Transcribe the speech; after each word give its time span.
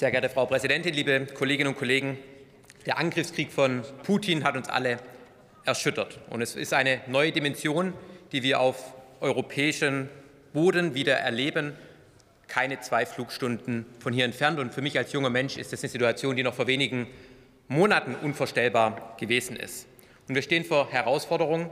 Sehr 0.00 0.10
geehrte 0.10 0.30
Frau 0.30 0.46
Präsidentin, 0.46 0.94
liebe 0.94 1.26
Kolleginnen 1.26 1.74
und 1.74 1.78
Kollegen! 1.78 2.16
Der 2.86 2.96
Angriffskrieg 2.96 3.52
von 3.52 3.82
Putin 4.02 4.44
hat 4.44 4.56
uns 4.56 4.70
alle 4.70 4.96
erschüttert. 5.66 6.20
Und 6.30 6.40
es 6.40 6.56
ist 6.56 6.72
eine 6.72 7.02
neue 7.06 7.32
Dimension, 7.32 7.92
die 8.32 8.42
wir 8.42 8.60
auf 8.60 8.94
europäischem 9.20 10.08
Boden 10.54 10.94
wieder 10.94 11.16
erleben, 11.18 11.74
keine 12.48 12.80
zwei 12.80 13.04
Flugstunden 13.04 13.84
von 13.98 14.14
hier 14.14 14.24
entfernt. 14.24 14.58
Und 14.58 14.72
für 14.72 14.80
mich 14.80 14.96
als 14.96 15.12
junger 15.12 15.28
Mensch 15.28 15.58
ist 15.58 15.70
das 15.74 15.82
eine 15.82 15.90
Situation, 15.90 16.34
die 16.34 16.44
noch 16.44 16.54
vor 16.54 16.66
wenigen 16.66 17.06
Monaten 17.68 18.14
unvorstellbar 18.14 19.16
gewesen 19.20 19.54
ist. 19.54 19.86
Und 20.28 20.34
wir 20.34 20.40
stehen 20.40 20.64
vor 20.64 20.90
Herausforderungen 20.90 21.68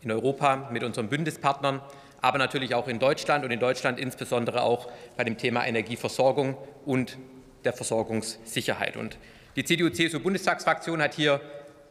in 0.00 0.10
Europa 0.10 0.70
mit 0.72 0.82
unseren 0.82 1.10
Bündnispartnern, 1.10 1.82
aber 2.22 2.38
natürlich 2.38 2.74
auch 2.74 2.88
in 2.88 2.98
Deutschland 2.98 3.44
und 3.44 3.50
in 3.50 3.60
Deutschland 3.60 4.00
insbesondere 4.00 4.62
auch 4.62 4.90
bei 5.18 5.24
dem 5.24 5.36
Thema 5.36 5.66
Energieversorgung 5.66 6.56
und 6.86 7.18
der 7.64 7.72
Versorgungssicherheit. 7.72 8.96
Und 8.96 9.18
die 9.56 9.64
CDU-CSU-Bundestagsfraktion 9.64 11.00
hat 11.00 11.14
hier 11.14 11.40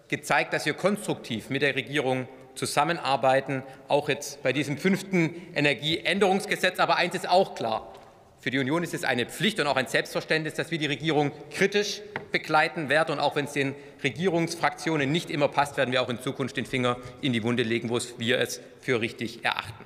gezeigt, 0.08 0.54
dass 0.54 0.66
wir 0.66 0.74
konstruktiv 0.74 1.50
mit 1.50 1.62
der 1.62 1.76
Regierung 1.76 2.28
zusammenarbeiten, 2.56 3.64
auch 3.88 4.10
jetzt 4.10 4.44
bei 4.44 4.54
diesem 4.54 4.78
fünften 4.78 5.54
Energieänderungsgesetz. 5.56 6.80
Aber 6.80 6.98
eins 6.98 7.16
ist 7.16 7.28
auch 7.28 7.56
klar. 7.56 7.94
Für 8.40 8.52
die 8.52 8.60
Union 8.60 8.84
ist 8.84 8.94
es 8.94 9.06
eine 9.06 9.26
Pflicht 9.26 9.62
und 9.62 9.68
auch 9.68 9.78
ein 9.78 9.88
Selbstverständnis, 9.88 10.54
dass 10.56 10.70
wir 10.70 10.78
die 10.78 10.86
Regierung 10.86 11.32
kritisch 11.50 12.02
begleiten 12.34 12.90
werden. 12.90 13.14
Und 13.14 13.20
auch 13.22 13.38
wenn 13.38 13.46
es 13.46 13.54
den 13.54 13.74
Regierungsfraktionen 14.04 15.10
nicht 15.10 15.30
immer 15.30 15.48
passt, 15.48 15.78
werden 15.78 15.94
wir 15.94 16.02
auch 16.02 16.10
in 16.10 16.20
Zukunft 16.20 16.58
den 16.58 16.66
Finger 16.66 16.98
in 17.22 17.32
die 17.32 17.42
Wunde 17.42 17.64
legen, 17.64 17.90
wo 17.90 18.00
wir 18.18 18.40
es 18.40 18.60
für 18.82 19.00
richtig 19.00 19.46
erachten. 19.46 19.86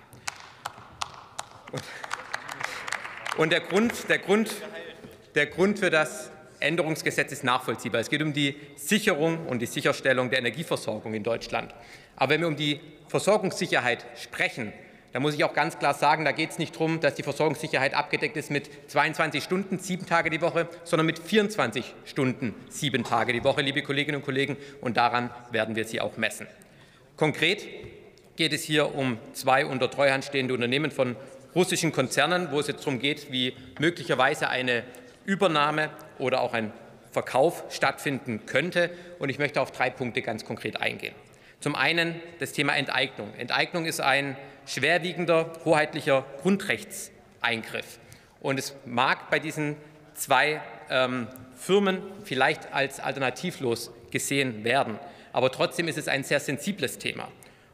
Und 3.38 3.52
der 3.52 3.60
Grund, 3.60 4.10
der 4.10 4.18
Grund, 4.18 4.50
der 5.38 5.46
Grund 5.46 5.78
für 5.78 5.92
das 5.92 6.32
Änderungsgesetz 6.60 7.32
ist 7.32 7.44
nachvollziehbar. 7.44 8.02
Es 8.02 8.10
geht 8.10 8.24
um 8.24 8.34
die 8.34 8.56
Sicherung 8.76 9.46
und 9.46 9.62
die 9.62 9.68
Sicherstellung 9.68 10.32
der 10.32 10.40
Energieversorgung 10.40 11.14
in 11.14 11.22
Deutschland. 11.22 11.76
Aber 12.16 12.32
wenn 12.32 12.42
wir 12.42 12.48
um 12.48 12.56
die 12.56 12.80
Versorgungssicherheit 13.08 14.04
sprechen, 14.16 14.74
dann 15.14 15.22
muss 15.22 15.36
ich 15.36 15.44
auch 15.44 15.54
ganz 15.54 15.78
klar 15.78 15.94
sagen, 15.94 16.26
da 16.26 16.32
geht 16.32 16.50
es 16.50 16.58
nicht 16.58 16.74
darum, 16.74 17.00
dass 17.02 17.14
die 17.14 17.22
Versorgungssicherheit 17.22 17.94
abgedeckt 17.94 18.36
ist 18.36 18.50
mit 18.50 18.68
22 18.90 19.44
Stunden, 19.44 19.78
sieben 19.78 20.08
Tage 20.08 20.32
die 20.32 20.42
Woche, 20.42 20.68
sondern 20.84 21.06
mit 21.06 21.20
24 21.20 21.94
Stunden, 22.06 22.56
sieben 22.70 23.04
Tage 23.04 23.32
die 23.32 23.44
Woche, 23.44 23.62
liebe 23.62 23.84
Kolleginnen 23.84 24.18
und 24.18 24.26
Kollegen. 24.26 24.58
Und 24.82 24.98
daran 24.98 25.30
werden 25.52 25.76
wir 25.76 25.86
sie 25.86 26.02
auch 26.02 26.18
messen. 26.18 26.48
Konkret 27.16 27.64
geht 28.38 28.54
es 28.54 28.64
hier 28.64 28.96
um 28.96 29.20
zwei 29.34 29.68
unter 29.68 29.92
Treuhand 29.92 30.26
stehende 30.26 30.56
Unternehmen 30.56 30.90
von 30.90 31.16
russischen 31.54 31.92
Konzernen, 31.92 32.50
wo 32.52 32.60
es 32.60 32.68
jetzt 32.68 32.86
darum 32.86 33.00
geht, 33.00 33.32
wie 33.32 33.54
möglicherweise 33.80 34.50
eine 34.50 34.84
Übernahme 35.28 35.92
oder 36.18 36.42
auch 36.42 36.54
ein 36.54 36.74
Verkauf 37.12 37.66
stattfinden 37.70 38.46
könnte. 38.48 38.90
Und 39.20 39.30
ich 39.30 39.38
möchte 39.38 39.62
auf 39.62 39.72
drei 39.72 39.92
Punkte 39.92 40.24
ganz 40.24 40.46
konkret 40.46 40.82
eingehen. 40.82 41.14
Zum 41.60 41.76
einen 41.76 42.20
das 42.40 42.54
Thema 42.54 42.76
Enteignung. 42.76 43.34
Enteignung 43.36 43.86
ist 43.86 44.00
ein 44.00 44.38
schwerwiegender, 44.66 45.52
hoheitlicher 45.66 46.26
Grundrechtseingriff. 46.42 48.00
Und 48.40 48.58
es 48.58 48.76
mag 48.86 49.30
bei 49.30 49.40
diesen 49.40 49.76
zwei 50.14 50.62
ähm, 50.90 51.28
Firmen 51.56 52.02
vielleicht 52.24 52.74
als 52.74 53.00
alternativlos 53.00 53.92
gesehen 54.12 54.64
werden. 54.64 55.00
Aber 55.34 55.52
trotzdem 55.52 55.88
ist 55.88 55.98
es 55.98 56.08
ein 56.08 56.24
sehr 56.24 56.40
sensibles 56.40 56.98
Thema. 57.00 57.28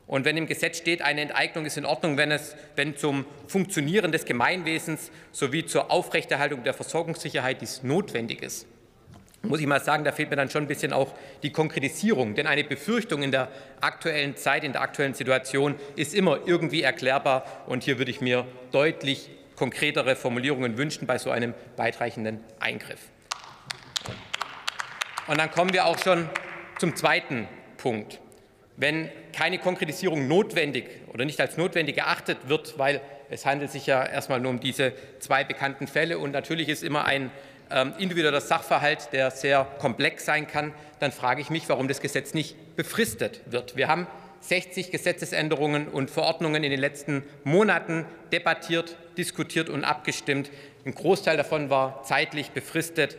Und 0.06 0.26
wenn 0.26 0.36
im 0.36 0.48
Gesetz 0.48 0.78
steht, 0.78 1.02
eine 1.02 1.22
Enteignung 1.22 1.66
ist 1.66 1.78
in 1.78 1.86
Ordnung, 1.86 2.18
wenn 2.18 2.32
es 2.32 2.56
wenn 2.76 2.98
zum 2.98 3.26
Funktionieren 3.48 4.12
des 4.12 4.26
Gemeinwesens 4.26 5.12
sowie 5.32 5.66
zur 5.66 5.92
Aufrechterhaltung 5.92 6.64
der 6.64 6.74
Versorgungssicherheit 6.74 7.62
dies 7.62 7.84
notwendig 7.84 8.42
ist, 8.42 8.68
muss 9.46 9.60
ich 9.60 9.68
mal 9.68 9.82
sagen, 9.82 10.06
da 10.06 10.14
fehlt 10.14 10.30
mir 10.30 10.38
dann 10.38 10.50
schon 10.50 10.64
ein 10.64 10.68
bisschen 10.68 10.94
auch 10.94 11.14
die 11.44 11.52
Konkretisierung. 11.52 12.34
Denn 12.34 12.48
eine 12.48 12.64
Befürchtung 12.64 13.24
in 13.24 13.32
der 13.32 13.50
aktuellen 13.82 14.38
Zeit, 14.38 14.64
in 14.64 14.72
der 14.72 14.82
aktuellen 14.82 15.14
Situation 15.14 15.76
ist 15.98 16.14
immer 16.14 16.40
irgendwie 16.46 16.82
erklärbar. 16.82 17.46
Und 17.68 17.84
hier 17.84 17.98
würde 17.98 18.10
ich 18.10 18.22
mir 18.22 18.46
deutlich 18.72 19.30
konkretere 19.58 20.16
Formulierungen 20.16 20.78
wünschen 20.78 21.08
bei 21.08 21.18
so 21.18 21.30
einem 21.30 21.54
weitreichenden 21.76 22.40
Eingriff. 22.60 23.00
Und 25.28 25.38
dann 25.38 25.52
kommen 25.52 25.74
wir 25.74 25.86
auch 25.86 26.00
schon 26.00 26.30
zum 26.80 26.96
zweiten 26.96 27.48
Punkt. 27.78 28.20
Wenn 28.76 29.10
keine 29.34 29.60
Konkretisierung 29.60 30.28
notwendig 30.28 30.86
oder 31.14 31.26
nicht 31.26 31.40
als 31.40 31.58
notwendig 31.58 31.98
erachtet 31.98 32.38
wird, 32.48 32.78
weil 32.78 33.02
es 33.30 33.46
handelt 33.46 33.72
sich 33.72 33.86
ja 33.86 34.06
erstmal 34.06 34.40
nur 34.40 34.52
um 34.52 34.60
diese 34.60 34.94
zwei 35.20 35.44
bekannten 35.44 35.88
Fälle 35.88 36.18
und 36.18 36.32
natürlich 36.32 36.70
ist 36.70 36.84
immer 36.84 37.06
ein 37.06 37.32
ähm, 37.72 37.94
individueller 37.98 38.42
Sachverhalt, 38.42 39.10
der 39.12 39.32
sehr 39.32 39.66
komplex 39.80 40.26
sein 40.26 40.48
kann, 40.48 40.74
dann 41.00 41.12
frage 41.12 41.42
ich 41.42 41.50
mich, 41.50 41.68
warum 41.70 41.88
das 41.88 42.02
Gesetz 42.02 42.34
nicht 42.34 42.76
befristet 42.76 43.42
wird. 43.46 43.76
Wir 43.76 43.88
haben 43.88 44.08
60 44.42 44.92
Gesetzesänderungen 44.92 45.88
und 45.88 46.12
Verordnungen 46.12 46.64
in 46.64 46.72
den 46.72 46.80
letzten 46.80 47.24
Monaten 47.44 48.06
debattiert, 48.32 48.98
diskutiert 49.18 49.70
und 49.70 49.84
abgestimmt. 49.84 50.52
Ein 50.86 50.94
Großteil 50.94 51.38
davon 51.38 51.70
war 51.70 52.04
zeitlich 52.04 52.52
befristet 52.52 53.18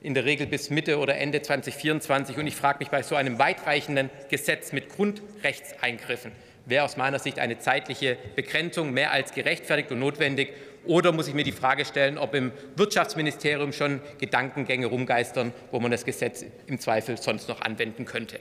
in 0.00 0.14
der 0.14 0.24
Regel 0.24 0.46
bis 0.46 0.70
Mitte 0.70 0.98
oder 0.98 1.16
Ende 1.16 1.42
2024. 1.42 2.36
Und 2.36 2.46
ich 2.46 2.56
frage 2.56 2.78
mich 2.80 2.88
bei 2.88 3.02
so 3.02 3.14
einem 3.14 3.38
weitreichenden 3.38 4.10
Gesetz 4.28 4.72
mit 4.72 4.88
Grundrechtseingriffen, 4.90 6.32
wäre 6.66 6.84
aus 6.84 6.96
meiner 6.96 7.18
Sicht 7.18 7.38
eine 7.38 7.58
zeitliche 7.58 8.16
Begrenzung 8.36 8.92
mehr 8.92 9.10
als 9.10 9.32
gerechtfertigt 9.32 9.90
und 9.90 9.98
notwendig. 9.98 10.52
Oder 10.84 11.12
muss 11.12 11.28
ich 11.28 11.34
mir 11.34 11.44
die 11.44 11.52
Frage 11.52 11.84
stellen, 11.84 12.16
ob 12.18 12.34
im 12.34 12.52
Wirtschaftsministerium 12.76 13.72
schon 13.72 14.00
Gedankengänge 14.18 14.86
rumgeistern, 14.86 15.52
wo 15.70 15.80
man 15.80 15.90
das 15.90 16.04
Gesetz 16.04 16.44
im 16.66 16.78
Zweifel 16.78 17.16
sonst 17.16 17.48
noch 17.48 17.60
anwenden 17.60 18.04
könnte. 18.04 18.38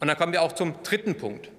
Und 0.00 0.08
dann 0.08 0.16
kommen 0.16 0.32
wir 0.32 0.42
auch 0.42 0.52
zum 0.52 0.82
dritten 0.82 1.16
Punkt 1.16 1.50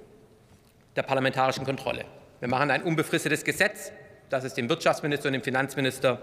der 0.96 1.04
parlamentarischen 1.04 1.66
Kontrolle. 1.66 2.06
Wir 2.40 2.50
machen 2.50 2.72
ein 2.72 2.84
unbefristetes 2.84 3.44
Gesetz, 3.44 3.92
das 4.30 4.44
es 4.44 4.54
dem 4.54 4.68
Wirtschaftsminister 4.70 5.28
und 5.28 5.34
dem 5.34 5.44
Finanzminister 5.44 6.22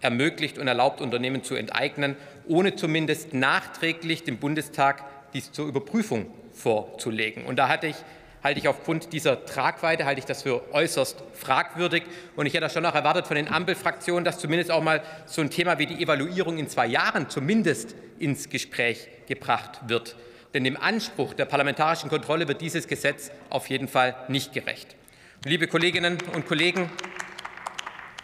ermöglicht 0.00 0.58
und 0.58 0.68
erlaubt, 0.68 1.00
Unternehmen 1.00 1.42
zu 1.42 1.54
enteignen, 1.54 2.16
ohne 2.46 2.76
zumindest 2.76 3.34
nachträglich 3.34 4.24
dem 4.24 4.38
Bundestag 4.38 5.04
dies 5.32 5.52
zur 5.52 5.66
Überprüfung 5.68 6.32
vorzulegen. 6.52 7.44
Und 7.44 7.56
da 7.56 7.68
hatte 7.68 7.86
ich 7.86 7.96
halte 8.42 8.60
ich 8.60 8.68
aufgrund 8.68 9.12
dieser 9.12 9.44
Tragweite 9.44 10.04
halte 10.04 10.20
ich 10.20 10.24
das 10.24 10.42
für 10.42 10.72
äußerst 10.72 11.22
fragwürdig. 11.34 12.04
Und 12.36 12.46
ich 12.46 12.54
hätte 12.54 12.70
schon 12.70 12.86
auch 12.86 12.94
erwartet 12.94 13.26
von 13.26 13.36
den 13.36 13.48
Ampelfraktionen, 13.48 14.24
dass 14.24 14.38
zumindest 14.38 14.70
auch 14.70 14.82
mal 14.82 15.02
so 15.26 15.40
ein 15.42 15.50
Thema 15.50 15.78
wie 15.78 15.86
die 15.86 16.02
Evaluierung 16.02 16.58
in 16.58 16.68
zwei 16.68 16.86
Jahren 16.86 17.28
zumindest 17.28 17.94
ins 18.18 18.48
Gespräch 18.48 19.08
gebracht 19.26 19.80
wird. 19.88 20.16
Denn 20.54 20.64
dem 20.64 20.76
Anspruch 20.76 21.34
der 21.34 21.44
parlamentarischen 21.44 22.10
Kontrolle 22.10 22.48
wird 22.48 22.60
dieses 22.60 22.88
Gesetz 22.88 23.30
auf 23.50 23.68
jeden 23.68 23.88
Fall 23.88 24.16
nicht 24.28 24.52
gerecht. 24.52 24.96
Liebe 25.44 25.68
Kolleginnen 25.68 26.18
und 26.34 26.46
Kollegen, 26.46 26.90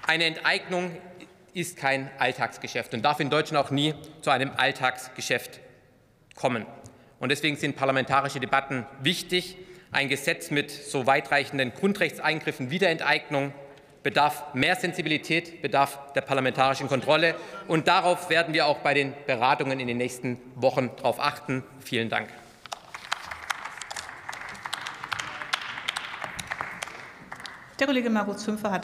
eine 0.06 0.25
Enteignung 0.25 0.91
ist 1.56 1.78
kein 1.78 2.10
Alltagsgeschäft 2.18 2.92
und 2.92 3.02
darf 3.02 3.18
in 3.18 3.30
Deutschland 3.30 3.66
auch 3.66 3.70
nie 3.70 3.94
zu 4.20 4.28
einem 4.28 4.50
Alltagsgeschäft 4.58 5.60
kommen. 6.34 6.66
Und 7.18 7.30
deswegen 7.30 7.56
sind 7.56 7.76
parlamentarische 7.76 8.40
Debatten 8.40 8.84
wichtig. 9.00 9.56
Ein 9.90 10.10
Gesetz 10.10 10.50
mit 10.50 10.70
so 10.70 11.06
weitreichenden 11.06 11.72
Grundrechtseingriffen 11.72 12.70
wie 12.70 12.78
der 12.78 12.90
Enteignung 12.90 13.54
bedarf 14.02 14.52
mehr 14.52 14.76
Sensibilität, 14.76 15.62
bedarf 15.62 16.12
der 16.12 16.20
parlamentarischen 16.20 16.88
Kontrolle. 16.88 17.34
Und 17.68 17.88
darauf 17.88 18.28
werden 18.28 18.52
wir 18.52 18.66
auch 18.66 18.80
bei 18.80 18.92
den 18.92 19.14
Beratungen 19.26 19.80
in 19.80 19.88
den 19.88 19.96
nächsten 19.96 20.36
Wochen 20.56 20.90
darauf 20.96 21.18
achten. 21.18 21.64
Vielen 21.80 22.10
Dank. 22.10 22.28
Der 27.78 27.86
Kollege 27.86 28.09
Markus 28.09 28.38
Zümpfer 28.38 28.70
hat 28.70 28.74